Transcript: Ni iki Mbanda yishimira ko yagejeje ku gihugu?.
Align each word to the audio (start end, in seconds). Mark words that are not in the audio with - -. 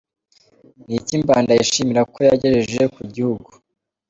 Ni 0.87 0.93
iki 0.99 1.13
Mbanda 1.21 1.51
yishimira 1.57 2.01
ko 2.13 2.17
yagejeje 2.27 2.83
ku 2.93 3.01
gihugu?. 3.13 3.49